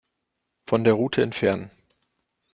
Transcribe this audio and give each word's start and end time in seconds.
Von 0.65 0.83
der 0.83 0.93
Route 0.93 1.21
entfernen. 1.21 1.69